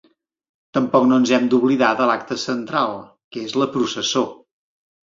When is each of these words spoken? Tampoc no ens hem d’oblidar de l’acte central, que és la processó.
Tampoc 0.77 1.05
no 1.09 1.19
ens 1.23 1.33
hem 1.37 1.45
d’oblidar 1.51 1.91
de 2.01 2.09
l’acte 2.13 2.41
central, 2.47 2.99
que 3.37 3.47
és 3.51 3.59
la 3.65 3.73
processó. 3.79 4.27